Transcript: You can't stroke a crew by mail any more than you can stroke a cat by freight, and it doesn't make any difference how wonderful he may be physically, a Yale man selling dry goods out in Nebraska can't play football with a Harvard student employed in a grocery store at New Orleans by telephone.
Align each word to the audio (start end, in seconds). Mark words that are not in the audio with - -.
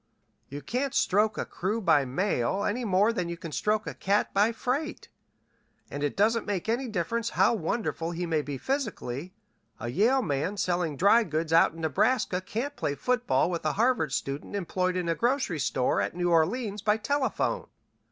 You 0.49 0.63
can't 0.63 0.95
stroke 0.95 1.37
a 1.37 1.45
crew 1.45 1.79
by 1.79 2.05
mail 2.05 2.63
any 2.63 2.83
more 2.83 3.13
than 3.13 3.29
you 3.29 3.37
can 3.37 3.51
stroke 3.51 3.85
a 3.85 3.93
cat 3.93 4.33
by 4.33 4.51
freight, 4.51 5.09
and 5.91 6.01
it 6.01 6.17
doesn't 6.17 6.47
make 6.47 6.67
any 6.67 6.87
difference 6.87 7.29
how 7.37 7.53
wonderful 7.53 8.09
he 8.09 8.25
may 8.25 8.41
be 8.41 8.57
physically, 8.57 9.35
a 9.79 9.89
Yale 9.89 10.23
man 10.23 10.57
selling 10.57 10.97
dry 10.97 11.23
goods 11.23 11.53
out 11.53 11.75
in 11.75 11.81
Nebraska 11.81 12.41
can't 12.41 12.75
play 12.75 12.95
football 12.95 13.51
with 13.51 13.63
a 13.63 13.73
Harvard 13.73 14.11
student 14.11 14.55
employed 14.55 14.97
in 14.97 15.07
a 15.07 15.13
grocery 15.13 15.59
store 15.59 16.01
at 16.01 16.15
New 16.15 16.31
Orleans 16.31 16.81
by 16.81 16.97
telephone. 16.97 17.67